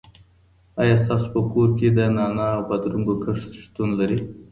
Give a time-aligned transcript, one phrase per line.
[0.81, 4.19] آیا ستاسو په کور کې د نعناع او بادرنګو کښت شتون لري؟